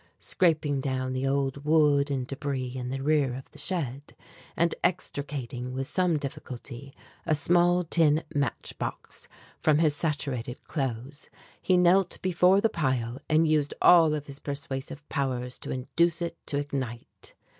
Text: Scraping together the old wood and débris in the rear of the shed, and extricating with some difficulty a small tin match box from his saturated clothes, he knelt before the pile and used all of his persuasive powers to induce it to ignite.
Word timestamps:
Scraping 0.17 0.81
together 0.81 1.11
the 1.11 1.27
old 1.27 1.63
wood 1.63 2.09
and 2.09 2.27
débris 2.27 2.73
in 2.75 2.89
the 2.89 3.01
rear 3.03 3.35
of 3.35 3.51
the 3.51 3.59
shed, 3.59 4.15
and 4.57 4.73
extricating 4.83 5.73
with 5.73 5.85
some 5.85 6.17
difficulty 6.17 6.95
a 7.23 7.35
small 7.35 7.83
tin 7.83 8.23
match 8.33 8.73
box 8.79 9.27
from 9.59 9.77
his 9.77 9.95
saturated 9.95 10.59
clothes, 10.67 11.29
he 11.61 11.77
knelt 11.77 12.19
before 12.23 12.61
the 12.61 12.67
pile 12.67 13.19
and 13.29 13.47
used 13.47 13.75
all 13.79 14.15
of 14.15 14.25
his 14.25 14.39
persuasive 14.39 15.07
powers 15.07 15.59
to 15.59 15.69
induce 15.69 16.19
it 16.19 16.35
to 16.47 16.57
ignite. 16.57 17.35